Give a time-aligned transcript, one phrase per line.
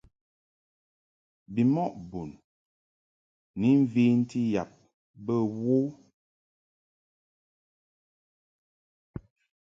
[1.53, 2.31] Bimɔʼ bun
[3.59, 4.71] ni mventi yab
[5.25, 5.77] bə wo.